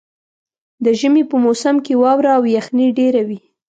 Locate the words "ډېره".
2.99-3.21